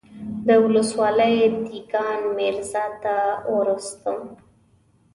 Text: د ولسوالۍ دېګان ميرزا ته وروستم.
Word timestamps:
د 0.47 0.49
ولسوالۍ 0.63 1.35
دېګان 1.65 2.21
ميرزا 2.37 2.85
ته 3.03 3.15
وروستم. 3.55 4.19